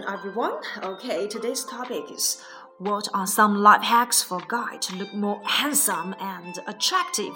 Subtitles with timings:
[0.00, 0.54] everyone.
[0.82, 2.42] Okay, today's topic is
[2.78, 7.34] what are some life hacks for guy to look more handsome and attractive?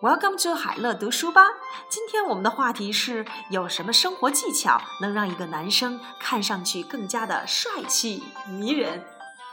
[0.00, 1.42] Welcome to 海乐读书吧。
[1.90, 9.04] 今天我们的话题是有什么生活技巧能让一个男生看上去更加的帅气迷人？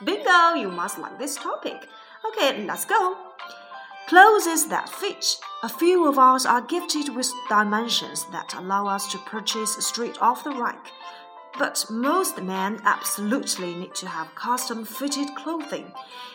[0.05, 0.55] Bingo!
[0.55, 1.81] You must like this topic.
[2.23, 3.17] Okay, let's go.
[4.07, 5.37] Clothes that fit.
[5.63, 10.43] A few of us are gifted with dimensions that allow us to purchase straight off
[10.43, 10.93] the rack.
[11.56, 15.86] But most men absolutely need to have custom fitted clothing.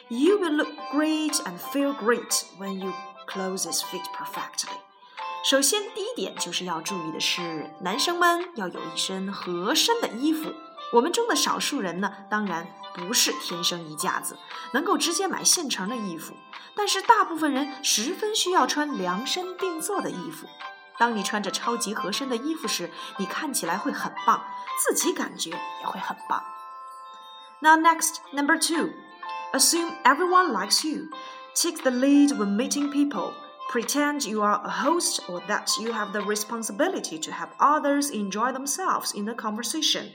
[0.08, 2.94] You will look great and feel great when you
[3.28, 4.78] clothes fit perfectly.
[5.44, 10.54] 首先，第一点就是要注意的是，男生们要有一身合身的衣服。
[10.94, 14.38] 我们中的少数人呢，当然不是天生一架子，
[14.74, 16.34] 能够直接买现成的衣服。
[16.76, 20.48] 但是大部分人十分需要穿量身定做的衣服。
[20.98, 24.44] 当你穿着超级合身的衣服时，你看起来会很棒，
[24.79, 26.43] 自己感觉也会很棒。
[27.61, 28.91] Now next, number two,
[29.53, 31.09] assume everyone likes you.
[31.55, 33.33] Take the lead when meeting people.
[33.71, 38.53] Pretend you are a host or that you have the responsibility to have others enjoy
[38.53, 40.13] themselves in the conversation.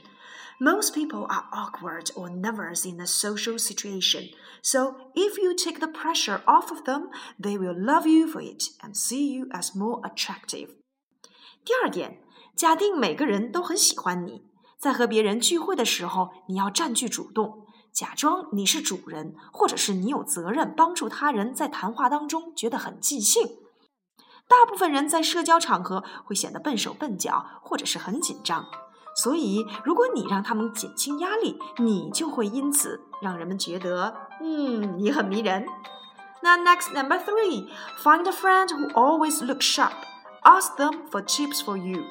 [0.60, 4.28] Most people are awkward or nervous in a social situation,
[4.62, 8.64] so if you take the pressure off of them, they will love you for it
[8.82, 10.68] and see you as more attractive.
[11.64, 12.20] 第二点，
[12.54, 14.42] 假定每个人都很喜欢你，
[14.79, 23.47] 在和别人聚会的时候，你要占据主动，假装你是主人，或者是你有责任帮助他人在谈话当中觉得很尽兴。
[24.47, 28.67] 大部分人在社交场合会显得笨手笨脚，或者是很紧张。
[29.15, 35.65] 所以，如果你让他们减轻压力，你就会因此让人们觉得，嗯，你很迷人。
[36.41, 37.69] 那 next number three,
[38.03, 39.93] find a friend who always looks sharp.
[40.43, 42.03] Ask them for tips for you.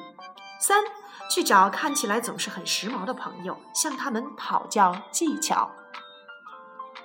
[0.59, 0.83] 三，
[1.30, 5.70] 去找看起来总是很时髦的朋友，向他们讨教技巧。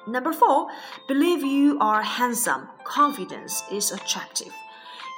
[0.07, 0.69] Number four,
[1.07, 2.67] believe you are handsome.
[2.83, 4.51] Confidence is attractive.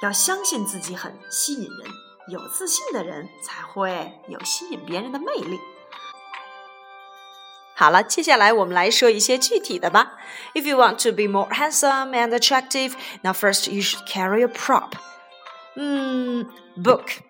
[0.02, 1.90] 要相信自己很吸引人。
[2.30, 5.58] 有自信的人才会有吸引别人的魅力。
[7.74, 10.12] 好了，接下来我们来说一些具体的吧。
[10.52, 14.92] If you want to be more handsome and attractive, now first you should carry a prop.
[15.76, 17.20] 嗯，book.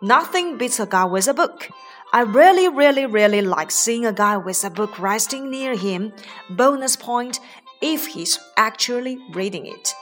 [0.00, 1.68] Nothing beats a guy with a book.
[2.12, 6.12] I really, really, really like seeing a guy with a book resting near him.
[6.48, 7.40] Bonus point
[7.80, 9.94] if he's actually reading it.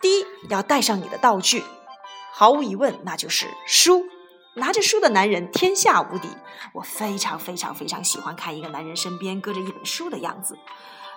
[0.00, 1.62] 第一，要带上你的道具。
[2.32, 4.04] 毫无疑问，那就是书。
[4.54, 6.28] 拿着书的男人天下无敌。
[6.72, 10.56] 我非常非常非常喜欢看一个男人身边搁着一本书的样子。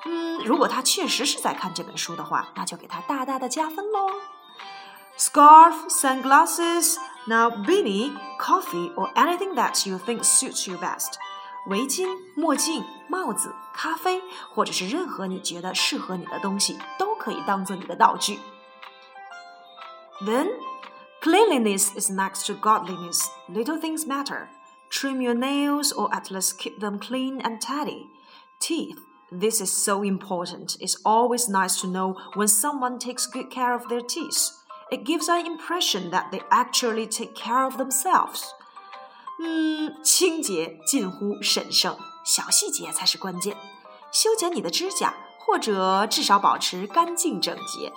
[0.05, 4.09] 嗯，如果他确实是在看这本书的话，那就给他大大的加分喽。
[5.27, 6.97] Scarf, sunglasses,
[7.27, 11.17] now beanie, coffee, or anything that you think suits you best.
[11.67, 12.05] 围巾、
[12.35, 14.21] 墨镜、帽子、咖啡，
[14.53, 18.39] 或者是任何你觉得适合你的东西，都可以当做你的道具。
[20.21, 20.49] Then
[21.23, 23.29] Cleanliness is next to godliness.
[23.47, 24.49] Little things matter.
[24.89, 28.09] Trim your nails or at least keep them clean and tidy.
[28.59, 28.99] Teeth.
[29.31, 30.75] This is so important.
[30.81, 34.51] It's always nice to know when someone takes good care of their teeth.
[34.91, 38.43] It gives an impression that they actually take care of themselves.
[39.39, 43.57] 嗯，清洁近乎神圣，小细节才是关键。
[44.11, 47.91] 修剪你的指甲，或者至少保持干净整洁。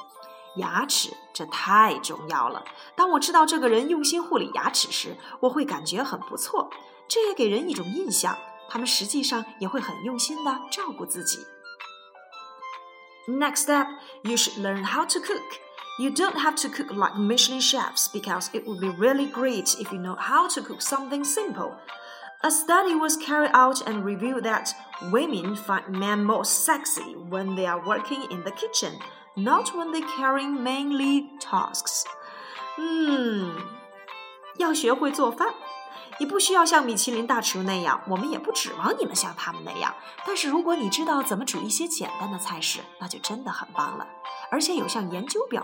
[0.57, 2.65] 牙齿，这太重要了。
[2.95, 6.71] 当我知道这个人用心护理牙齿时，我会感觉很不错。
[7.07, 8.39] 这也给人一种印象，
[8.71, 11.45] 他们实际上也会很用心的照顾自己。
[13.29, 13.89] Next up,
[14.23, 15.43] you should learn how to cook.
[16.01, 19.91] You don't have to cook like Michelin chefs because it would be really great if
[19.93, 21.75] you know how to cook something simple.
[22.43, 24.73] A study was carried out and revealed that
[25.11, 28.99] women find men more sexy when they are working in the kitchen
[29.37, 32.05] not when they carrying mainly tasks。
[32.79, 33.53] 嗯，
[34.57, 35.53] 要学会做饭。
[36.22, 39.92] 你不需要像米其林大厨那样，我们也不指望你们像他们那样。
[40.24, 44.06] 但是如果你知道怎么煮一些简单的菜式，那就真的很棒了。
[44.52, 45.64] 而且有项研究表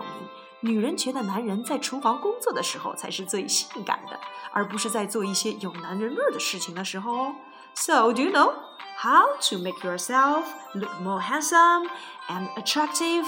[0.60, 4.18] 明，女人觉得男人在厨房工作的时候才是最性感的，
[4.50, 7.36] 而不是在做一些有男人味的事情的时候哦。
[7.76, 8.52] So do you know
[9.00, 10.42] how to make yourself
[10.74, 11.88] look more handsome
[12.28, 13.24] and attractive?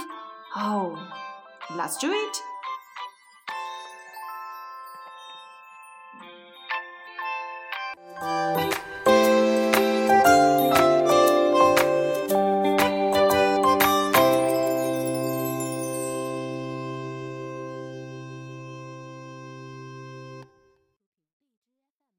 [0.56, 0.98] Oh,
[1.76, 2.49] let's do it.